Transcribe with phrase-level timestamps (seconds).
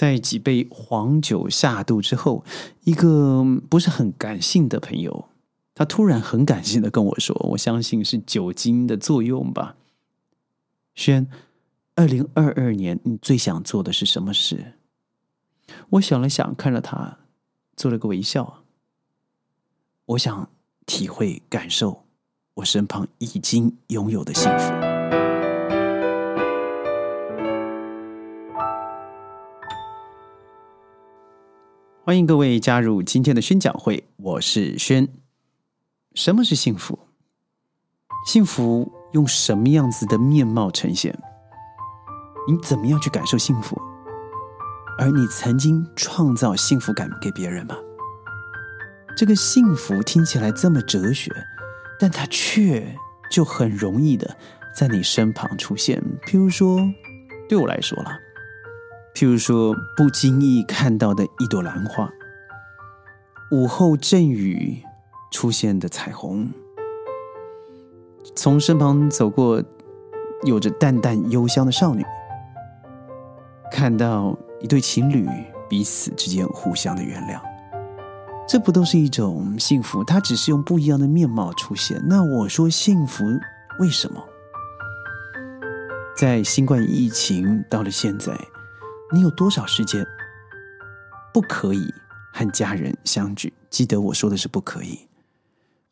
[0.00, 2.42] 在几杯黄酒下肚之后，
[2.84, 5.28] 一个不是很感性的朋友，
[5.74, 9.76] 他突然很感性的跟我说：“我相信是酒精的作用吧。”
[10.96, 11.28] 轩，
[11.96, 14.72] 二零二二年你最想做的是什么事？
[15.90, 17.18] 我想了想，看着他，
[17.76, 18.62] 做了个微笑。
[20.06, 20.48] 我想
[20.86, 22.06] 体会、感受
[22.54, 24.89] 我身旁已经拥有的幸福。
[32.10, 35.06] 欢迎各位加入今天的宣讲会，我是轩。
[36.12, 36.98] 什么是幸福？
[38.26, 41.16] 幸福用什么样子的面貌呈现？
[42.48, 43.80] 你怎么样去感受幸福？
[44.98, 47.76] 而你曾经创造幸福感给别人吗？
[49.16, 51.30] 这个幸福听起来这么哲学，
[51.96, 52.92] 但它却
[53.30, 54.36] 就很容易的
[54.74, 56.02] 在你身旁出现。
[56.26, 56.80] 譬如说，
[57.48, 58.10] 对我来说了。
[59.14, 62.10] 譬如说，不经意看到的一朵兰花，
[63.50, 64.82] 午后阵雨
[65.30, 66.48] 出现的彩虹，
[68.34, 69.62] 从身旁走过
[70.44, 72.04] 有着淡淡幽香的少女，
[73.70, 75.28] 看到一对情侣
[75.68, 77.40] 彼此之间互相的原谅，
[78.48, 80.02] 这不都是一种幸福？
[80.02, 82.00] 它只是用不一样的面貌出现。
[82.06, 83.24] 那我说幸福
[83.80, 84.24] 为什么？
[86.16, 88.32] 在新冠疫情到了现在。
[89.12, 90.06] 你有多少时间
[91.32, 91.92] 不可以
[92.32, 93.52] 和家人相聚？
[93.68, 94.98] 记得我说的是不可以，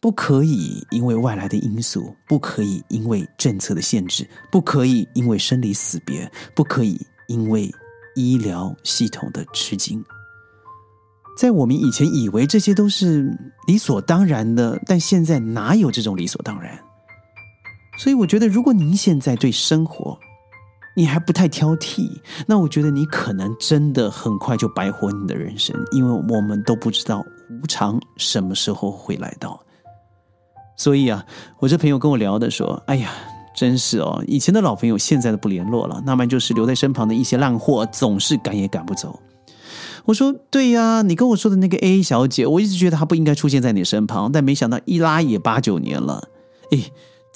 [0.00, 7.70] 不可以因为外来的因素，不可以因为政策的限制，不可以因为生离死别，不可以因为
[8.14, 10.04] 医疗系统的吃惊。
[11.38, 13.30] 在我们以前以为这些都是
[13.66, 16.78] 理所当然的，但现在哪有这种理所当然？
[17.98, 20.18] 所以我觉得，如果您现在对生活，
[20.96, 22.10] 你还不太挑剔，
[22.46, 29.60] 那我觉得你可能真的很快就白活你的人生，因为我们都不知道无常什么时候会来到。
[30.74, 31.22] 所以啊，
[31.58, 33.10] 我这朋友跟我聊的说：“哎呀，
[33.54, 39.20] 真是哦，以前的老朋友现在都不联络了，那么就是留在身旁的一些烂货，总是赶也赶不走。”
[40.06, 46.28] 我说：“对呀，你跟我说的那个 A 小姐，我一直觉得她不应该出现在你身旁，但没想到一拉也八九年了，
[46.70, 46.80] 哎。”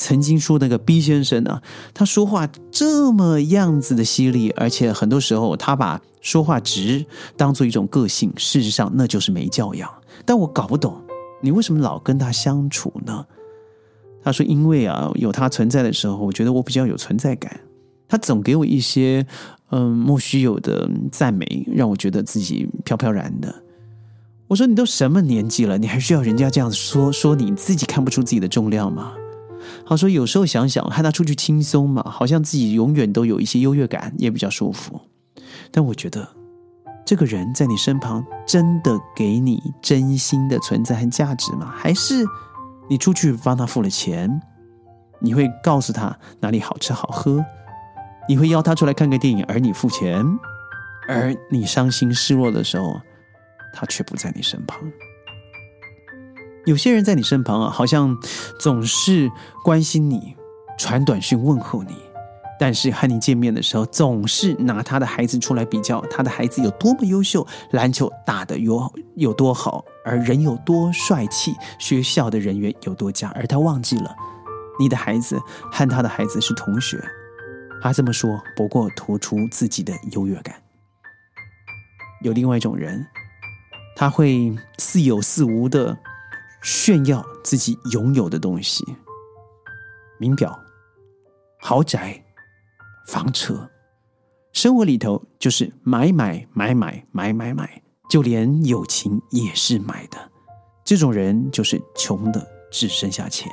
[0.01, 1.61] 曾经说那个 B 先生呢，
[1.93, 7.05] 他说话这么样子的犀利，而且很多时候他把说话直
[7.37, 9.91] 当做一种个性，事实上那就是没教养。
[10.25, 10.99] 但我搞不懂，
[11.43, 13.27] 你为什么老跟他相处呢？
[14.25, 17.61] 他说：“因为啊，有他存在的时候，我觉得我比较有存在感。
[18.09, 19.27] 他总给我一些
[19.69, 23.55] 嗯莫须有的赞美，让我觉得自己飘飘然的。”
[24.49, 29.13] 我说：“你都什么年纪了，你还需要人家这样说说你自己看不出自己的重量吗？”
[29.87, 35.01] 他说：“有时候想想，和他出去轻松嘛，好像自己永远都有一些优越感，也比较舒服。
[35.71, 36.29] 但我觉得，
[37.05, 41.73] 这个人在你身旁，真的给你真心的存在和价值吗？
[41.77, 42.25] 还是
[42.89, 44.41] 你出去帮他付了钱，
[45.21, 47.45] 你会告诉他哪里好吃好喝，
[48.29, 50.25] 你会邀他出来看个电影，而你付钱，
[51.09, 53.01] 而你伤心失落的时候，
[53.73, 54.79] 他却不在你身旁。”
[56.67, 58.17] 有些人在你身旁啊，好像
[58.59, 59.31] 总是
[59.65, 60.37] 关心你，
[60.79, 61.95] 传短讯问候你，
[62.59, 74.15] 但是和你见面的时候，总是拿他的孩子出来比较，他的孩子有多么优秀，篮球打得有有多好，而人有多帅气，学校的人员有多佳，而他忘记了，
[74.79, 75.41] 你的孩子
[75.73, 77.03] 和他的孩子是同学。
[77.83, 80.55] 他这么说，不过突出自己的优越感。
[82.23, 83.07] 有另外一种人，
[83.97, 85.97] 他会似有似无的。
[86.63, 88.85] 炫耀自己拥有的东西，
[90.19, 90.59] 名表、
[91.59, 92.23] 豪宅、
[93.07, 93.69] 房车，
[94.53, 100.19] 生活里头就是买买买买买买买，就连友情也是买的。
[100.85, 103.51] 这种人就是穷的只剩下钱。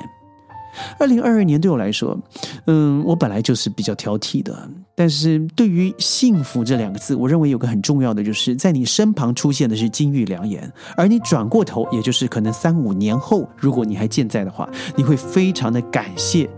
[0.98, 2.18] 二零二二年对我来说，
[2.66, 4.68] 嗯，我本来就是比较挑剔的。
[4.94, 16.50] 但是对于幸福这两个字，我认为有个很重要的，就是在你身旁出现的是金玉良言，而你转过头，也就是可能三五年后，如果你还健在的话，你会非常的感谢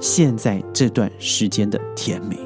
[0.00, 2.36] 现在这段时间的甜美。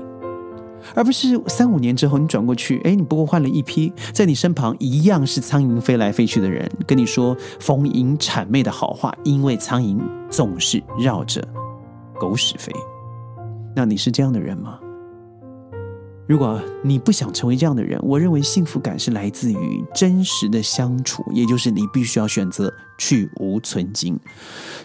[0.95, 9.99] 而不是三五年之后你转过去，哎，你不过换了一批在你身旁一样是苍蝇飞来飞去的人，跟你说逢迎谄媚的好话，因为苍蝇
[10.31, 11.47] 总是绕着
[12.19, 12.73] 狗屎飞。
[13.77, 14.79] 那你是这样的人吗？
[16.27, 24.19] 如果你不想成为这样的人，我认为幸福感是来自于真实的相处，也就是你必须要选择去无存精。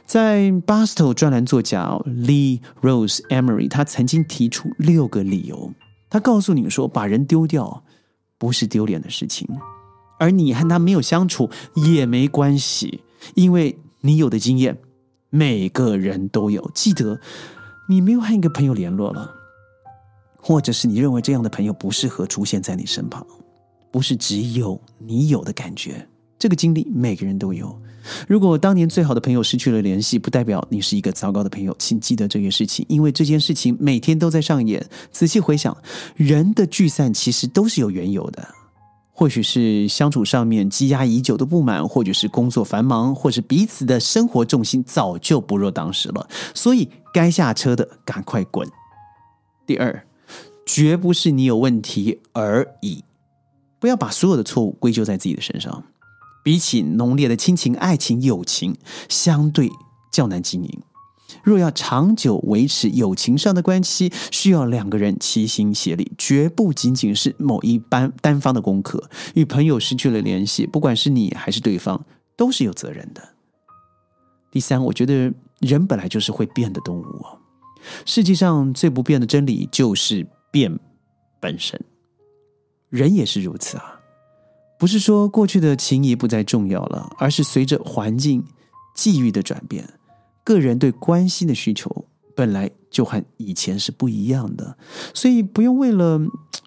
[0.05, 5.73] 在 Basto 专栏作家 Lee Rose Emery，他曾经提出六个理由。
[6.13, 7.83] 他告诉你说，把人丢掉
[8.37, 9.47] 不是丢脸的事情，
[10.19, 13.01] 而你和他没有相处也没关系，
[13.33, 14.77] 因为你有的经验，
[15.31, 16.69] 每个人都有。
[16.75, 17.19] 记得，
[17.89, 19.33] 你没有和一个朋友联络了，
[20.37, 23.25] 或者是你认为这样的朋友不适合出现在你身旁，
[23.89, 26.07] 不是只有你有的感觉。
[26.37, 27.75] 这个经历每个人都有。
[28.27, 31.73] 如果当年最好的朋友失去了联系，不代表你是一个糟糕的朋友。
[31.79, 34.85] 请记得这件事情，因为这件事情每天都在上演。
[35.09, 35.77] 仔细回想，
[36.15, 38.45] 人的聚散其实都是有缘由的。
[39.15, 46.27] 或许是相处上面积压已久的不满，或者是工作繁忙，或是彼此的生活重心早就不若当时了。
[46.53, 48.67] 所以该下车的赶快滚。
[49.65, 50.05] 第二，
[50.65, 53.03] 绝不是你有问题而已。
[53.79, 55.83] 不要把所有的错误归咎在自己的身上。
[56.43, 58.75] 比起浓烈的亲情、爱情、友情，
[59.09, 59.71] 相对
[60.11, 60.81] 较难经营。
[61.41, 69.09] 若要长久维持友情上的关系，需要两个人齐心协力，绝不仅仅是某一班单方的功课。
[69.33, 72.05] 与朋友失去了联系，不管是你还是对方，
[72.37, 73.29] 都是有责任的。
[74.51, 77.39] 第三，我觉得人本来就是会变的动物哦。
[78.05, 80.79] 世界上最不变的真理就是变
[81.41, 81.81] 本身，
[82.89, 83.92] 人也是如此啊。
[84.83, 88.43] 不是说过去的情谊不再重要了，而是随着环境、
[88.93, 89.87] 际遇的转变，
[90.43, 92.03] 个人对关系的需求
[92.35, 94.77] 本来就和以前是不一样的，
[95.13, 96.19] 所以不用为了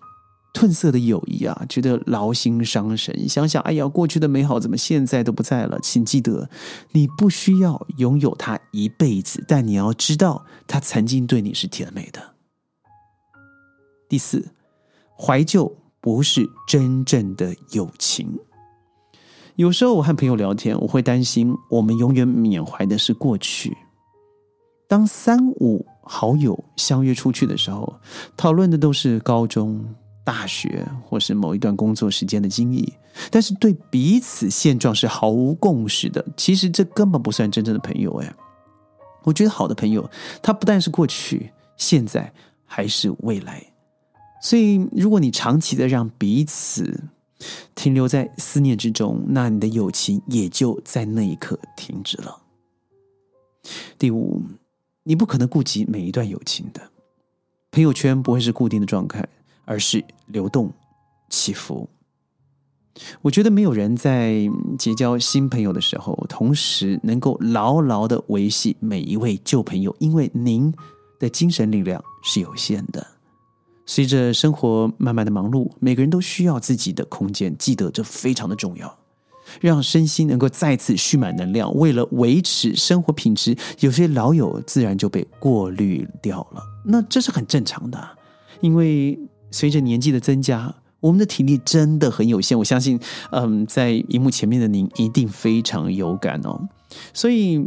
[0.54, 3.28] 褪色的友谊啊，觉得劳心伤神。
[3.28, 5.78] 想想，哎呀，过去的美好怎么现在都不在了？
[5.82, 6.48] 请记得，
[6.92, 12.32] 你不需要拥有它一辈子，但你要知道，它曾经对你是甜美的。
[14.08, 14.48] 第四，
[15.14, 15.76] 怀旧。
[16.06, 18.38] 不是真正的友情。
[19.56, 23.76] 有时候我和朋友聊天，我会担心我们永远缅怀的是过去。
[24.86, 27.92] 当三五好友相约出去的时候，
[28.36, 29.84] 讨论的都是高中、
[30.22, 32.92] 大学或是某一段工作时间的经历，
[33.28, 36.24] 但是对彼此现状是毫无共识的。
[36.36, 38.12] 其实这根本不算真正的朋友。
[38.18, 38.32] 哎，
[39.24, 40.08] 我觉得好的朋友，
[40.40, 42.32] 他不但是过去、现在，
[42.64, 43.72] 还是未来。
[44.46, 47.02] 所以，如果你长期的让彼此
[47.74, 52.42] 停留在思念之中，那你的友情也就在那一刻停止了。
[53.98, 54.40] 第五，
[55.02, 56.80] 你不可能顾及每一段友情的
[57.72, 59.28] 朋友圈不会是固定的状态，
[59.64, 60.72] 而是流动
[61.28, 61.88] 起伏。
[63.22, 64.48] 我觉得没有人在
[64.78, 70.72] 结交新朋友的时候，同时能够牢牢的维系每一位旧朋友，因为您
[71.18, 73.04] 的精神力量是有限的。
[73.86, 77.56] 随着生活慢慢的忙碌，每个人都需要自己的空间。
[77.56, 78.98] 记得这非常的重要，
[79.60, 81.72] 让身心能够再次蓄满能量。
[81.74, 86.60] 为了维持生活品质，有些老友自然就被过滤掉了。
[86.84, 88.08] 那这是很正常的，
[88.60, 89.16] 因为
[89.52, 92.58] 随着年纪的增加，我们的体力真的很有限。
[92.58, 92.98] 我相信，
[93.30, 96.68] 嗯，在荧幕前面的您一定非常有感哦。
[97.14, 97.66] 所以。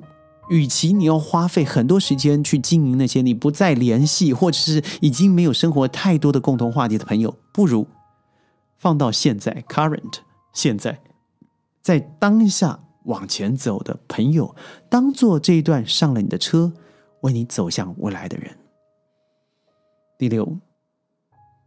[0.49, 7.87] 与其你要花费很多时间去经营那些你不再联系，或者是已经没有生活太多的共同话题的朋友，不如
[8.77, 10.19] 放到现在 （current）
[10.53, 10.99] 现在，
[11.81, 14.55] 在当下往前走的朋友，
[14.89, 16.73] 当做这一段上了你的车，
[17.21, 18.57] 为你走向未来的人。
[20.17, 20.57] 第六，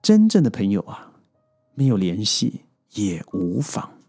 [0.03, 1.13] 真正的朋友啊，
[1.75, 2.63] 没有联系
[2.95, 4.02] 也无妨。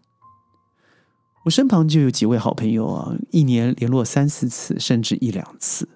[1.44, 5.86] 我身旁就有几位好朋友啊，一年联络三四次，甚至一两次，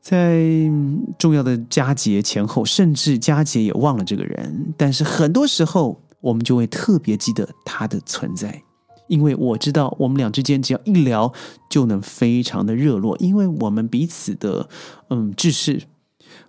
[0.00, 0.42] 在
[1.18, 4.74] 重要的佳节前后，甚至佳节也忘了这个人。
[4.78, 8.62] 但是很多时候，我们就会特别记得他的存在，
[9.08, 11.30] 因为我知道我们俩之间只要一聊，
[11.68, 14.66] 就能非常的热络，因为我们彼此的
[15.10, 15.82] 嗯知识、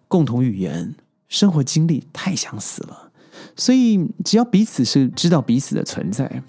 [0.07, 0.95] 共同语言、
[1.27, 3.11] 生活经历太相似了，
[3.57, 6.41] 所以只要彼此是知道彼此的存在。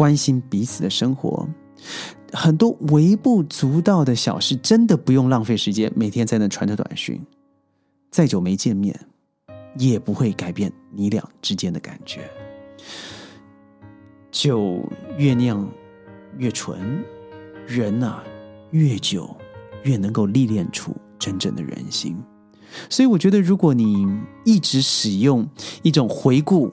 [0.00, 1.46] 关心彼此的生活，
[2.32, 7.20] 很多微不足道的小事，真的不用浪费时间，每天在那传着短讯。
[8.10, 8.98] 再久没见面，
[9.76, 12.22] 也不会改变你俩之间的感觉。
[14.30, 14.82] 酒
[15.18, 15.70] 越酿
[16.38, 17.04] 越纯，
[17.66, 18.22] 人呐
[18.70, 19.28] 越久
[19.82, 22.16] 越能够历练出真正的人心。
[22.88, 24.06] 所以，我觉得，如果你
[24.46, 25.46] 一直使用
[25.82, 26.72] 一种回顾。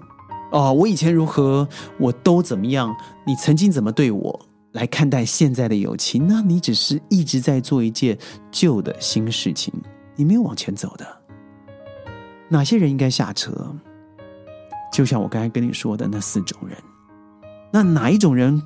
[0.52, 1.68] 哦，我以前如何，
[2.00, 2.96] 我都怎么样？
[3.26, 4.40] 你曾经怎么对我
[4.72, 6.26] 来看待现在的友情？
[6.28, 8.18] 那你只是一直在做一件
[8.50, 9.74] 旧的新事情，
[10.16, 11.06] 你没有往前走的。
[12.50, 13.76] 哪些人应该下车？
[14.94, 16.78] 就像我刚才跟你说的那四种人。
[17.72, 18.62] 那哪一种人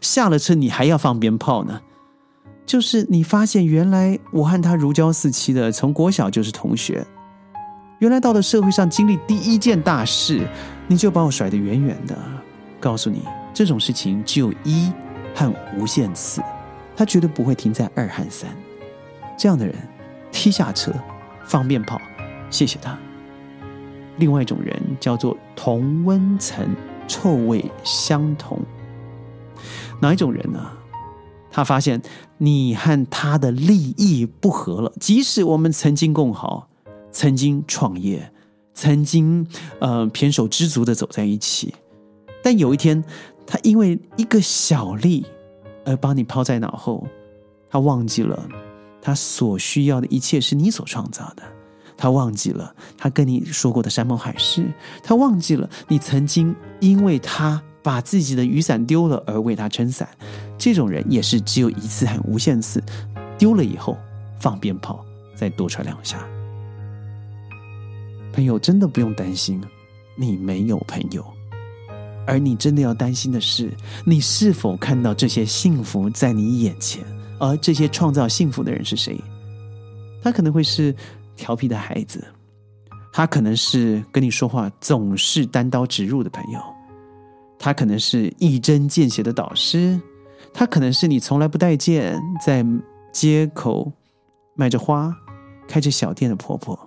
[0.00, 1.80] 下了车，你还要放鞭炮呢？
[2.64, 7.06] 就是你发现原来我和他如胶似漆的，从国小就是同学，
[7.98, 10.46] 原来到了社会上经历第一件大事，
[10.86, 12.16] 你就把我甩得远远的。
[12.78, 13.22] 告诉你，
[13.54, 14.92] 这种事情只有一
[15.34, 16.42] 和无限次，
[16.94, 18.50] 他绝对不会停在二和三。
[19.38, 19.74] 这样的人，
[20.30, 20.92] 踢下车，
[21.46, 21.98] 放鞭炮，
[22.50, 22.98] 谢谢他。
[24.18, 26.68] 另外一种人叫做同温层，
[27.08, 28.60] 臭味相同。
[30.02, 30.60] 哪一种人呢？
[31.50, 32.02] 他发现
[32.36, 36.68] 你和他的利益不合了，即使我们曾经共好。
[37.16, 38.30] 曾经创业，
[38.74, 39.46] 曾经
[39.80, 41.74] 呃胼手知足的走在一起，
[42.44, 43.02] 但有一天，
[43.46, 45.24] 他因为一个小利
[45.86, 47.06] 而把你抛在脑后，
[47.70, 48.46] 他忘记了
[49.00, 51.42] 他所需要的一切是你所创造的，
[51.96, 54.70] 他忘记了他跟你说过的山盟海誓，
[55.02, 60.06] 他忘记了你曾经因为他把自己的雨伞丢了而为他撑伞，
[60.58, 62.82] 这种人也是只有一次和无限次，
[63.38, 63.96] 丢了以后
[64.38, 65.02] 放鞭炮，
[65.34, 66.22] 再多踹两下。
[68.36, 69.58] 朋友真的不用担心，
[70.14, 71.24] 你没有朋友，
[72.26, 73.72] 而你真的要担心的是，
[74.04, 77.02] 你是否看到这些幸福在你眼前？
[77.40, 79.18] 而这些创造幸福的人是谁？
[80.22, 80.94] 他可能会是
[81.34, 82.22] 调皮的孩子，
[83.10, 86.60] 他可能是跟你说话总是单刀直入的朋友，
[87.58, 89.98] 他可能是一针见血的导师，
[90.52, 92.62] 他可能是你从来不待见，在
[93.12, 93.90] 街口
[94.54, 95.10] 卖着花、
[95.66, 96.78] 开着小店的婆婆。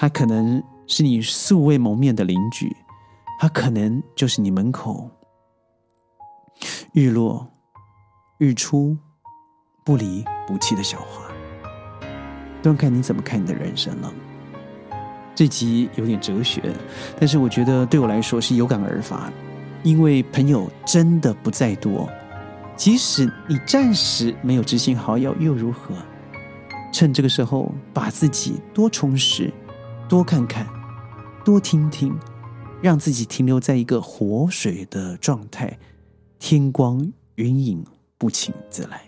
[0.00, 2.74] 他可能是你素未谋面的邻居，
[3.40, 5.10] 他可能就是你门口
[6.92, 7.44] 日落、
[8.38, 8.96] 日出
[9.84, 11.26] 不离不弃的小花，
[12.62, 14.14] 端看你怎么看你的人生了。
[15.34, 16.62] 这集有点哲学，
[17.18, 19.28] 但是我觉得对我来说是有感而发，
[19.82, 22.08] 因为朋友真的不再多，
[22.76, 25.92] 即使你暂时没有知心好友又如何？
[26.92, 29.52] 趁这个时候把自己多充实。
[30.08, 30.66] 多看看，
[31.44, 32.18] 多听听，
[32.80, 35.78] 让自己停留在一个活水的状态，
[36.38, 37.84] 天光云影
[38.16, 39.02] 不请自来。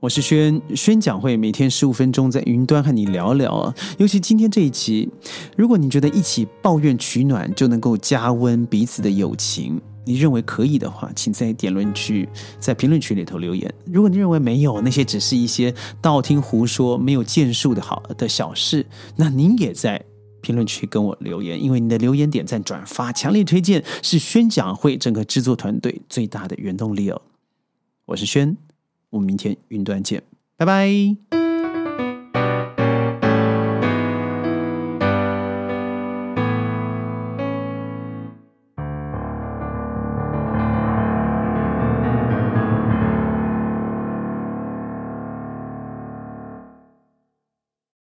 [0.00, 3.74] 我是轩轩讲会，每天十五分钟在云端和你聊聊啊。
[3.96, 5.08] 尤其今天这一期，
[5.56, 9.80] 如果你觉得一起抱怨取暖就能够加温彼此的友情。
[10.04, 13.72] 你认为可以的话，请在点论区、在评论区里头留言。
[13.86, 20.02] 如果你认为没有，那些只是一些道听途说、没有建树的好的小事，那您也在
[20.40, 21.62] 评论区跟我留言。
[21.62, 27.22] 因为你的留言、点赞、转发、强烈推荐，是宣讲会整个制作团队最大的原动力哦。
[28.06, 28.56] 我是轩，
[29.10, 30.22] 我们明天云端见，
[30.56, 31.43] 拜拜。